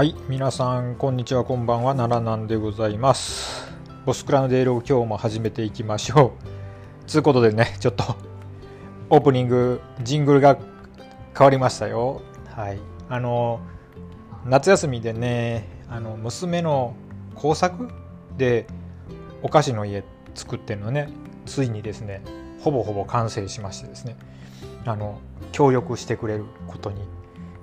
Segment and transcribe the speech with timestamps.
[0.00, 3.70] はい、皆さん、こんにちは、こんばんは、奈良なんでございます。
[4.06, 6.32] ボスクラのデールを今日も始めていきましょ
[7.04, 7.06] う。
[7.06, 8.16] つうことでね、ちょっと、
[9.10, 10.56] オープニング、ジングルが
[11.36, 12.22] 変わりましたよ。
[12.46, 12.78] はい。
[13.10, 13.60] あの、
[14.46, 16.94] 夏休みでね、あの、娘の
[17.34, 17.90] 工作
[18.38, 18.66] で、
[19.42, 20.02] お菓子の家
[20.34, 21.10] 作ってるのね、
[21.44, 22.22] ついにですね、
[22.60, 24.16] ほぼほぼ完成しましてですね、
[24.86, 25.20] あの、
[25.52, 27.02] 協力してくれることに、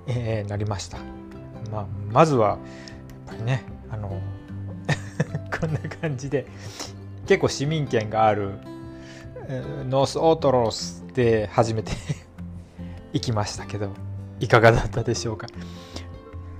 [0.06, 1.17] えーなりました。
[1.70, 2.58] まあ、まずはやっ
[3.28, 4.08] ぱりねあの
[5.60, 6.46] こんな感じで
[7.26, 8.52] 結構市民権がある
[9.88, 11.92] ノースオートロスで始めて
[13.12, 13.90] いきましたけど
[14.40, 15.46] いかがだったでしょうか？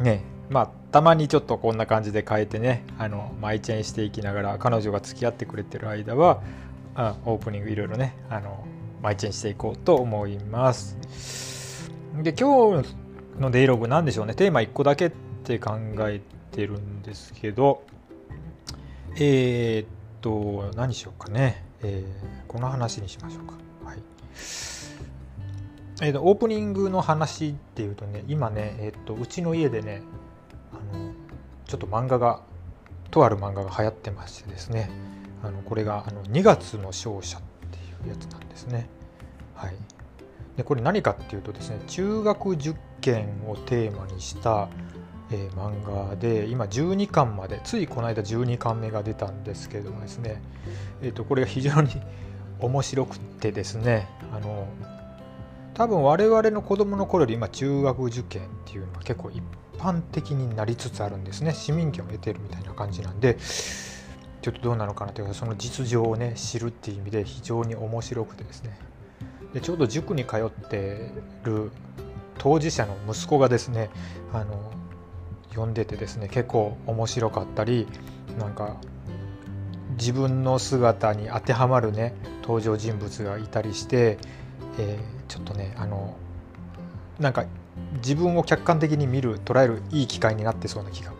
[0.00, 6.40] ねまあたまにちょっとこんな感じで変えてねあのマイチェンしていきながら彼女が付き合ってくれてる間は
[6.94, 8.64] あオープニングいろいろねあの
[9.02, 11.90] マイチェンしていこうと思います。
[12.22, 12.88] で今日
[13.40, 14.34] のデイログなんでしょうね。
[14.34, 15.10] テーマ1個だけっ
[15.44, 17.82] て考えてるんですけど。
[19.20, 19.86] えー、っ
[20.20, 23.54] と何しようかね、えーこの話にしましょうか。
[23.84, 23.98] はい。
[26.00, 30.02] えーとオープニングの話っていうとね今ね、えーっとうちの家でね
[30.72, 31.12] あの
[31.66, 32.42] ちょっと漫画が
[33.10, 34.90] とある漫画が流行ってましてですね。
[35.42, 38.88] あのこれがあの2月の勝者っていうやつなんですね。
[39.54, 39.76] はい。
[40.58, 44.68] でこれ何かっていうとですね中学受験をテーマにした、
[45.30, 50.42] えー漫画で今12巻までついこの間12巻目が出たんですけれどもですね、
[51.00, 51.90] えー、とこれが非常に
[52.60, 54.66] 面白くてですねあの
[55.74, 59.40] 多分我々の子供の頃より今中学受験っていうのは結構一
[59.78, 61.54] 般的になりつつあるんですね。
[61.54, 63.36] 市民権を得てるみたいな感じなんで
[64.42, 68.87] ちょっとどうなのかなというかその実情をね知るっていう意味で非常に面白くてですね。
[69.54, 71.10] でちょうど塾に通って
[71.44, 71.70] る
[72.38, 73.90] 当事者の息子がですね
[74.32, 74.72] あの
[75.50, 77.86] 読んでてですね結構面白かったり
[78.38, 78.76] なんか
[79.98, 84.18] 自分の姿に当てはまるね登場人物がいたりして、
[84.78, 86.16] えーちょっとねあの
[87.20, 87.44] なんか
[87.96, 91.12] 自分を客観的に見る捉えるいい機会になってそうな気が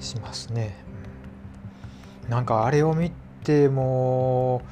[0.00, 0.82] しますね。
[2.28, 3.12] なんかあれを見
[3.44, 4.62] ても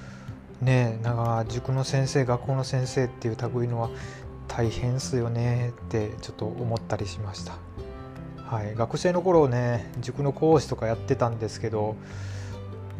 [0.62, 3.90] ねなんか塾の先生学校の先生っていう類のは
[4.48, 7.54] 大変っすよねってちょっと思ったりしました。
[8.46, 11.96] はい、学生の頃ね塾の講師とかやってたんですけど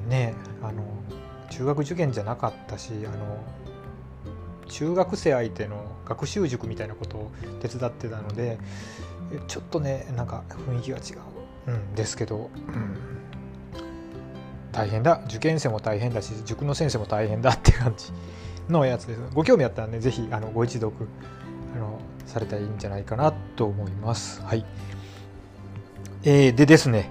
[0.08, 0.82] ねあの
[1.50, 3.38] 中学受験じゃなかったしあの
[4.66, 7.30] 中学生相手の学習塾みたいなことを
[7.60, 8.58] 手伝ってたので
[9.46, 11.22] ちょっとねなんか雰囲気が違
[11.66, 13.21] うんですけど、うん
[14.72, 18.12] 大変だ受験生も大変だし塾の先生も大変だって感じ
[18.68, 20.94] のやつですご興味あったらね是非あのご一読
[21.76, 24.64] あのされたらいいんじゃないかなと思いますはい
[26.24, 27.10] えーでですね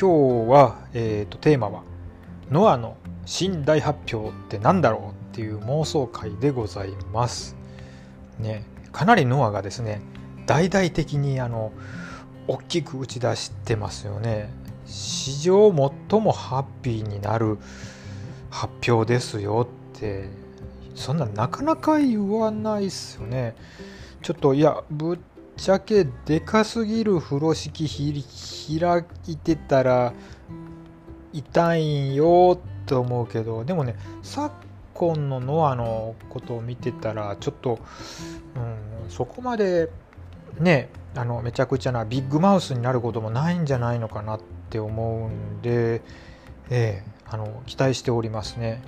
[0.00, 1.82] 今日は、えー、とテーマは
[2.52, 2.96] 「ノアの
[3.26, 7.56] 新大発表って何だろう?」っていう妄想会でございます。
[8.38, 10.00] ね、かなりノアがですね
[10.46, 11.72] 大々的にあの
[12.46, 14.50] 大きく打ち出してますよね。
[14.88, 15.70] 史上
[16.10, 17.58] 最もハッピーになる
[18.50, 20.28] 発表ですよって
[20.94, 23.54] そんななかなか言わないっすよね。
[24.22, 25.18] ちょっといやぶっ
[25.56, 30.12] ちゃけでかすぎる風呂敷ひ開いてたら
[31.32, 34.52] 痛いんよって思うけどでもね昨
[34.94, 37.78] 今のノアのことを見てたらちょっと、
[38.56, 39.88] うん、そこまで
[40.58, 46.02] ねあのめちゃくちゃなビッグマウスになることもないんじゃないのかなっって思うんで、
[46.70, 48.82] ええあの期待しておりますね。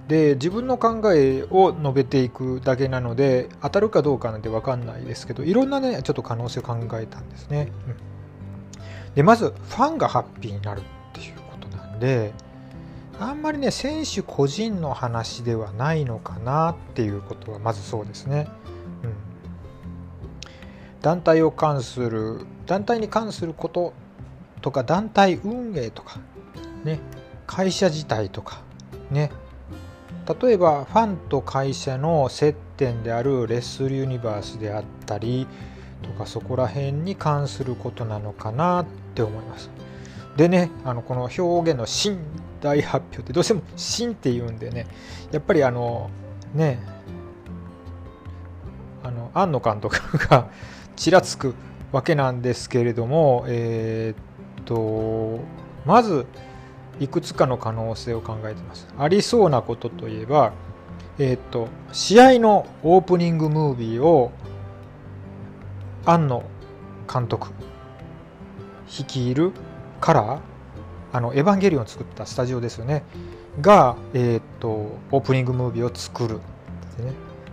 [0.00, 7.70] うん、で自分の考えを述べていくだけなので当たるかどうかなんて分かんないですけどいろんなねちょっと可能性を考えたんですね。
[9.08, 10.82] うん、でまずファンがハッピーになるっ
[11.12, 12.32] ていうことなんで
[13.18, 18.48] あんまりね選手個人の話ではないのかなっていうことはまずそうですね。
[19.02, 19.14] うん、
[21.02, 23.92] 団体を関する団体に関すること
[24.62, 26.20] とか団体運営とか
[26.84, 27.00] ね
[27.46, 28.62] 会社自体とか
[29.10, 29.30] ね
[30.42, 35.46] 例えばファンと会社の接点であるレッスルユニバースであったり
[36.02, 39.70] とかそこら辺に関することなのかなって思います。
[40.36, 42.18] でねあのこの表現の新
[42.60, 44.86] 大発表ってどうしても新って言うんでね
[45.32, 46.10] やっぱりあの
[46.54, 46.78] ね
[49.02, 50.50] あの庵野監督が
[50.96, 51.54] ちらつく
[51.92, 54.35] わけなんですけれどもえーっ
[54.66, 55.40] と
[55.86, 56.26] まず
[57.00, 58.86] いくつかの可能性を考えてます。
[58.98, 60.52] ありそうなことといえば
[61.18, 64.32] えーっと試合のオープニングムービーを
[66.04, 66.42] 庵野
[67.12, 67.48] 監督
[68.98, 69.52] 率いる
[70.00, 70.40] カラー
[71.12, 73.02] あのエヴァンゲリオンを作ったスタジオですよね。
[73.60, 74.68] が、えー、っと
[75.10, 76.42] オープニングムービーを作る、ね、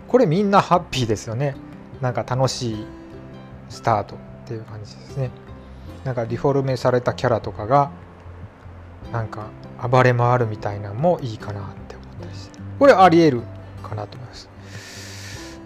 [0.06, 1.56] これみんなハッピーですよね。
[2.00, 2.86] なんか楽しい
[3.70, 5.30] スタートっていう感じですね。
[6.04, 7.90] なんかリフォルメされたキャラとかが
[9.12, 9.48] なんか
[9.88, 12.58] 暴れ回るみたいなのもいいかなって思ったりして。
[12.78, 13.42] これありえる
[13.82, 14.54] かなと思います。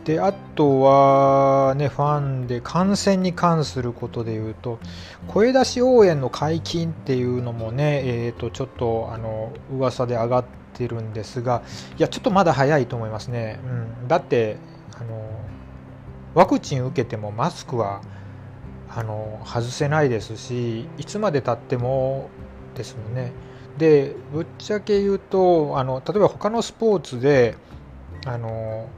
[0.08, 4.78] であとはねファンで観戦に関することで言うと
[5.26, 11.62] 声出し応援の解禁っていうのもねえー、とちょっとあの噂で上がってるんですが
[11.98, 13.60] いやちょっとまだ早いと思いますね、
[14.00, 14.56] うん、だって
[14.98, 15.28] あの
[16.32, 18.00] ワクチン受けてもマスクは
[18.98, 22.30] あの外せないですしいつまでたっても
[22.74, 23.30] ですよね。
[23.78, 27.54] でぶっちゃけ言うとあの例えば他のスポーツで
[28.26, 28.88] あの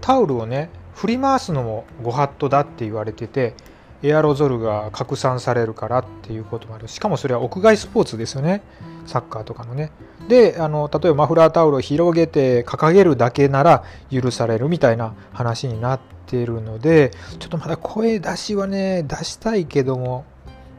[0.00, 3.54] タオルをね振り回すのもご法度だって言われてて
[4.02, 6.88] エアロゾルが拡散されるからっていうこともある。
[6.88, 8.62] しかもそれは屋外スポーツですよね。
[9.06, 9.92] サッカーとかのね。
[10.28, 20.24] であの例えばマフラータオルを広げて掲げるだけなら許されるみたいな話になってるのでちょっとまだ声出しはね出したいけども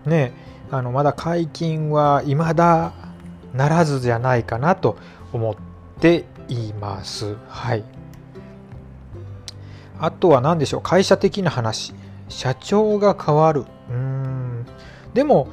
[0.06, 0.34] ね
[0.72, 2.94] あのまだ解禁は未だ
[3.54, 4.98] ならずじゃないかなと
[5.32, 5.56] 思っ
[6.00, 7.36] ています。
[7.48, 7.84] はい。
[10.00, 10.82] あとは何でしょう。
[10.82, 11.94] 会社的な話。
[12.34, 13.66] 社長が変わる。
[13.90, 14.66] うん。
[15.14, 15.48] でも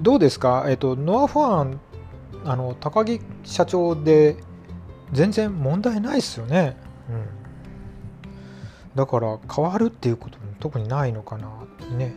[0.00, 0.66] どうですか？
[0.68, 1.80] えっとノアファン
[2.44, 4.36] あの高木社長で
[5.12, 6.76] 全然問題ないですよね。
[7.08, 7.26] うん。
[8.94, 11.48] だから変わるっていうことも特にないのかな
[11.96, 12.14] ね。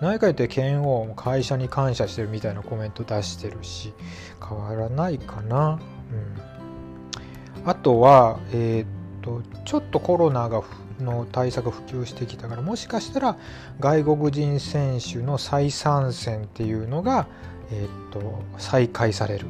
[0.00, 3.92] 何回って剣王も会社に感謝してるみたいなコメント出してるし
[4.40, 5.78] 変わらないかな。
[6.10, 7.68] うん。
[7.68, 10.62] あとはえー、とちょっとコロナが
[11.02, 13.36] の対策普及してきたからもしかしたら
[13.80, 17.26] 外国人選手の再参戦っていうのが、
[17.70, 19.46] えー、と再開される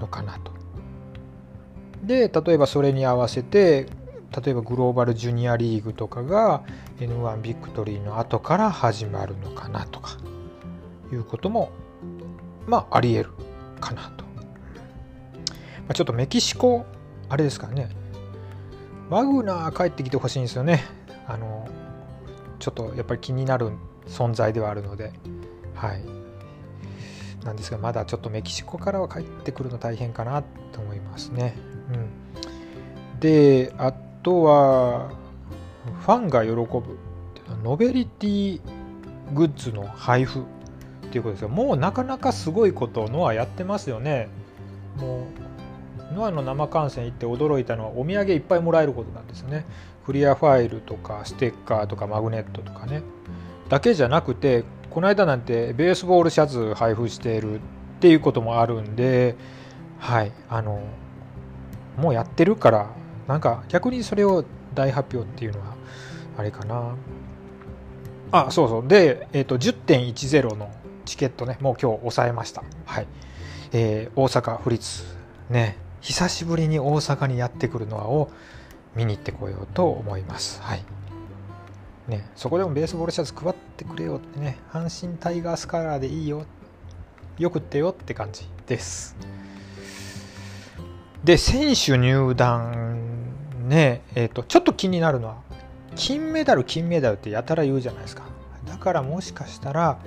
[0.00, 0.52] のかなと。
[2.04, 3.86] で例えばそれに合わせて
[4.44, 6.62] 例えばグローバルジュニアリーグとかが
[6.98, 10.16] N1 ビクトリーの後から始まるのかなとか
[11.12, 11.70] いうことも
[12.66, 13.30] まあありえる
[13.80, 14.24] かなと。
[15.88, 16.86] ま、ちょっとメキシコ
[17.28, 17.88] あれですからね
[19.10, 20.84] ワグナー帰ってきてほしいんですよね。
[21.26, 21.68] あの
[22.60, 23.72] ちょっとやっぱり気になる
[24.06, 25.12] 存在ではあるので、
[25.74, 26.02] はい。
[27.44, 30.42] なんですが、まだちょっとメキシコからは帰ってくるの大変かな
[30.72, 31.56] と思いますね。
[31.92, 31.96] う
[33.16, 33.92] ん、で、あ
[34.22, 35.10] とは、
[36.02, 36.98] ファンが喜ぶ
[37.64, 38.60] ノベリティ
[39.32, 40.42] グッズの配布っ
[41.10, 41.48] ていうことですよ。
[41.48, 44.28] もうなかなかすごいことノアやってますよね。
[44.98, 45.24] もう
[46.12, 49.64] ノアの生観戦行って驚いたのはお土産いっぱいもらえることなんですよね。
[50.04, 53.02] クリアファイルとかステッカーとかマグネットとかね。
[53.68, 57.60] だけじゃなくてこの間なんてベースボールシャツ配布しているっ
[58.00, 59.36] ていうこともあるんで
[59.98, 60.82] はいあの
[61.96, 62.90] もうやってるから
[63.28, 65.76] なんか逆にそれを大発表っていうのは
[66.36, 66.96] あれかな。
[68.32, 68.88] あそうそう。
[68.88, 70.70] で、えーと、10.10の
[71.04, 72.62] チケットねもう今日抑えました。
[72.86, 73.06] はい、
[73.72, 75.04] えー、大阪府立
[75.48, 75.89] ね。
[76.00, 78.30] 久しぶりに大阪にやってくるのはを
[78.94, 80.60] 見に行ってこようと思います。
[80.62, 80.84] はい。
[82.08, 86.44] ね、そこでもベースボールシャツ配ってくれよってね、阪神タイガースカラーでいいよ、
[87.38, 89.16] よくってよって感じです。
[91.22, 95.36] で、選手入団ね、えっ、ー、と、ちょっと気になるのは、
[95.94, 98.24] 金メダル、金メダルってやたら言うじゃないですか。
[98.66, 99.98] だからもしかしたら、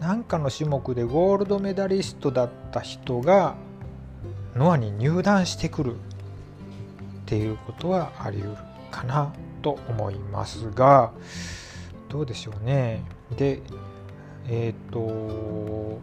[0.00, 3.56] 何かの種目でゴールドメダリストだった人が
[4.56, 5.98] ノアに入団してくるっ
[7.26, 8.56] ていうことはあり得る
[8.90, 9.32] かな
[9.62, 11.12] と思いますが
[12.08, 13.02] どうでしょうね
[13.36, 13.60] で
[14.48, 16.00] えっ、と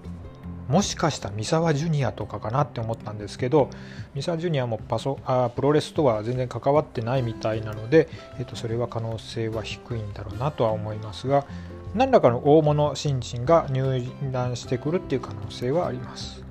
[0.68, 3.70] もしかしたら三沢ジュニアとかかなって思ったんですけど
[4.16, 11.46] 三沢ジュニアもパソあプロレスとは全然関わってないみたいなので、えー、とそれは可能性は低いんだろうなとは思いますが
[11.94, 16.43] 何らかの大物新人が入団してくるっていう可能性はあります。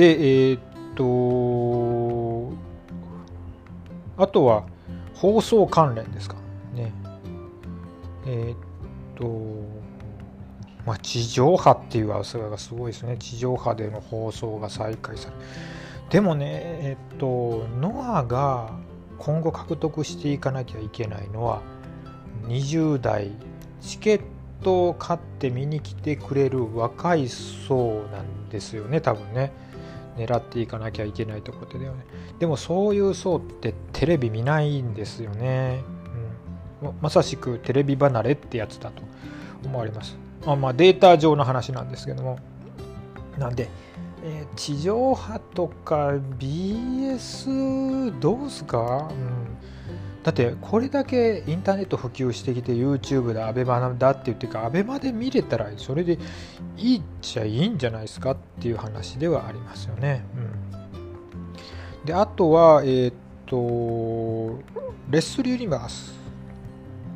[0.00, 0.60] で、えー、っ
[0.96, 2.56] と、
[4.16, 4.64] あとは
[5.12, 6.36] 放送関連ですか？
[6.74, 6.90] ね。
[8.26, 8.56] えー、っ
[9.14, 9.26] と、
[10.86, 13.18] まあ、地上波っていう噂がすごいですね。
[13.18, 15.42] 地上波での放送が再開される。
[16.08, 18.70] でもね、えっと、ノアが
[19.18, 21.60] 今後獲得していかなきゃいけないのは、
[22.46, 23.32] 20代、
[23.82, 24.22] チケッ
[24.62, 29.52] トを買って見に来てくれる若い層なんですよね、多分ね。
[30.16, 32.04] 狙っていかなきゃいけないところだよね。
[32.38, 35.82] でもそういう層ってテレビ見ないんですよね、
[36.82, 39.02] うん、まさしくテレビ離れってやつだと
[39.64, 40.16] 思われます。
[40.44, 42.38] まあ、まあデータ上の話なんですけども。
[43.38, 43.68] なんで、
[44.22, 49.56] えー、地上波とか BS どうすか、うん、
[50.22, 56.18] だってこれだけインターネット普及してきて YouTube だ ABEMA だって言ってか ABEMA で見れたらそれで
[56.76, 60.24] いいっちゃいいんじゃないですかっていう話ではありますよね。
[62.02, 63.12] うん、であとはえっ、
[63.46, 63.56] と
[65.10, 66.14] レッスルユニバース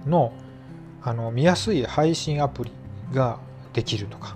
[0.06, 0.32] の
[1.02, 2.72] あの見やすい配信アプリ
[3.12, 3.38] が
[3.74, 4.34] できるとか、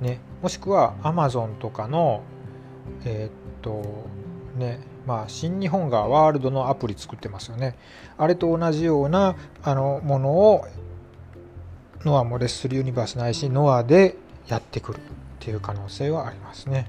[0.00, 2.22] ね、もしくは Amazon とかの
[3.04, 4.06] えっ、と
[4.56, 7.76] ねまあ、新日本がワールドのアプリ作ってますよね。
[8.16, 10.64] あれと同じようなあのものを
[12.04, 14.16] ノアもレッスルユニバースないしノアで
[14.48, 15.00] やってくるっ
[15.40, 16.86] ていう可能性はありますね。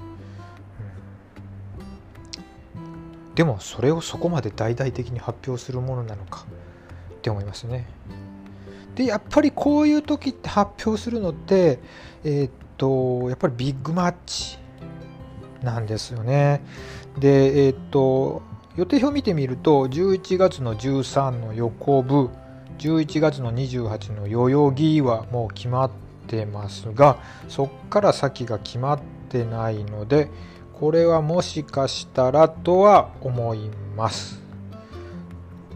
[2.75, 2.79] う
[3.31, 6.45] ん、でもそれをそこまで大々的に発表するものなのか
[7.13, 7.87] って思いますね。
[8.95, 11.79] でやっぱりこういう時って発表するのって
[12.23, 14.59] えー、っとやっぱりビッグマッチ
[15.63, 16.61] なんですよね。
[17.17, 18.41] で、えっ、と、
[18.75, 22.29] 予定表見てみると、11月の13の横部、
[22.79, 25.91] 11月の28の代々木はもう決まっ
[26.27, 27.17] てますが、
[27.47, 30.29] そっから先が決まってないので、
[30.73, 34.41] これはもしかしたらとは思います。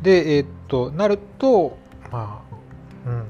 [0.02, 1.78] で、えっ、と、なると、
[2.12, 3.24] まあ、うん。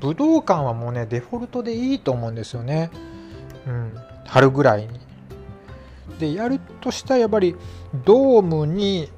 [0.00, 2.90] 武道館はもうね、デフォルトでいいと思うんですよね。
[3.66, 3.94] うん。
[4.26, 5.03] 春ぐらいに。
[6.18, 7.56] でやるとしたらやっぱり
[8.04, 9.08] ドームに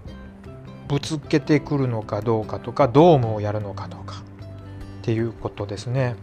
[0.88, 4.22] ぶつけてくるのかどうかとかドームをやるのかどうか
[5.02, 6.16] っていうことですね。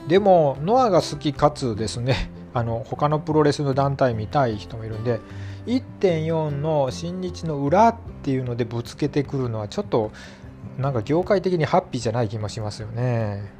[0.00, 5.20] うん、でもノアが好きかつですね あの他のプロレスの団体見たい人もいるんで
[5.66, 10.10] 1.4の新日の裏っていうのでぶつけてくるのはちょっと
[10.78, 13.52] なんか業界的にハッピーじゃない気もしますよね。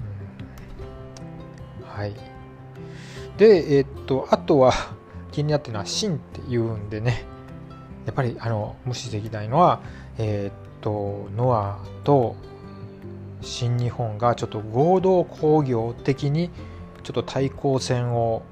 [1.81, 2.15] うん、はい。
[3.37, 4.73] で、えっと、あとは
[5.33, 7.25] 気になってるのは芯っていうんでね。
[8.07, 9.81] やっぱりあの無視できないのは
[10.17, 12.37] えー、っとノアと
[13.43, 16.51] 新日本がちょっと合同工業的に
[17.03, 18.43] ちょっと対抗戦を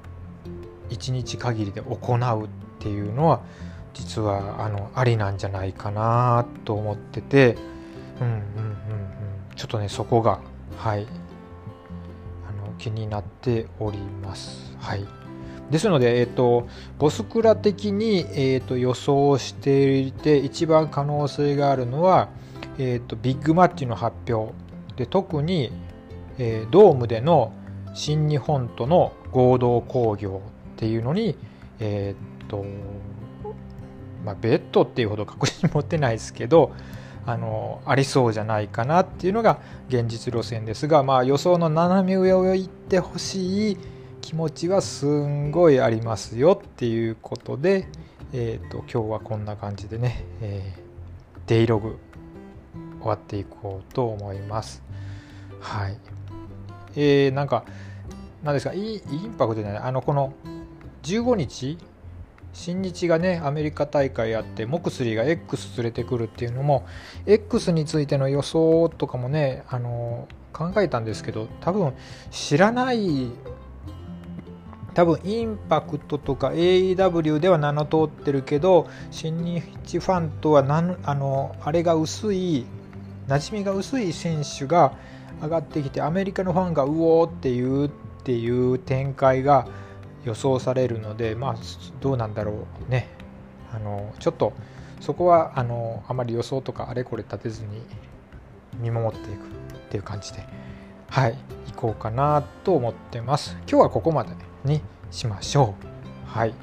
[0.89, 2.47] 1日限りで行うっ
[2.79, 3.41] ていうのは
[3.95, 7.57] 実はあのありなんじゃないかなと思ってて
[8.21, 8.45] うんうんうんうん。
[9.55, 10.39] ちょっとねそこが
[10.77, 11.07] はい。
[12.47, 14.75] あの気になっております。
[14.77, 15.16] はい。
[15.71, 22.29] ですので、えーと、ボスクラ的に、えーと、予想していて一番可能性があるのは、
[22.77, 24.53] えーと、ビッグマッチの発表。
[24.95, 25.71] で特に、
[26.39, 27.53] えー、ドームでの
[27.93, 30.41] 新日本との合同興行
[30.75, 31.35] っていうのに、
[31.79, 32.65] えーと
[34.25, 36.73] まあ、ベッドっていうほど確信持ってないですけど
[37.25, 39.59] あのありそうじゃないかなっていうのが
[39.89, 43.77] 現実路線ですが、まあ、予想の斜め上を行ってほしい
[44.27, 47.87] 気持ちはすんごいありますよっていうことで、
[48.33, 51.97] えーと、今日はこんな感じでね、えー、デイログ
[52.99, 54.83] 終わっていこうと思います。
[55.61, 55.97] はい。
[56.97, 57.63] えー、なんか、
[58.43, 60.33] なんですか、イインパクトじゃない、あの、この
[61.03, 61.77] 15日、
[62.51, 66.85] 新日がね、アメリカ大会やって、モクスリーが X 連れてくるっていうのも、
[67.25, 71.93] X についての予想とかもね、あの、考えたんですけど、多分
[72.29, 73.31] 知らない
[74.97, 82.65] 多分インパクトとか AEW では名の通ってるけど新日ファンとはなんあのあれが薄い
[83.27, 84.93] 馴染みが薄い選手が
[85.39, 87.91] 上がってきてアメリカのファンがうおーっていうっ
[88.23, 89.67] ていう展開が
[90.25, 91.55] 予想されるのでまあ
[92.01, 93.07] どうなんだろうね。
[93.71, 94.53] あのちょっと
[94.99, 97.83] そこはあのあまり予想とかあれこれ立てずに
[98.79, 100.43] 見守っていくっていう感じで
[101.07, 101.37] はい
[101.67, 103.55] 行こうかなと思ってます。
[103.69, 104.31] 今日はここまで。
[104.31, 106.29] ねにしましょう。
[106.29, 106.53] はい。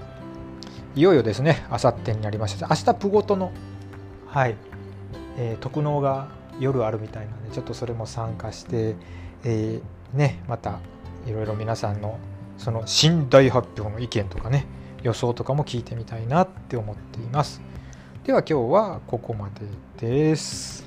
[0.94, 2.68] いよいよですね、あさってになりました。
[2.68, 3.50] 明日プゴトの、
[4.28, 4.54] はい、
[5.36, 6.28] えー、特納が
[6.60, 8.94] 夜あるみたいなので、ちょっとそれも参加して、
[9.42, 10.78] えー、ね、また
[11.26, 12.18] いろいろ皆さんの
[12.58, 14.66] その新大発表の意見とかね、
[15.02, 17.60] 予想とかも聞いてみたいなって思っています。
[18.24, 19.50] では今日はここま
[20.00, 20.83] でです。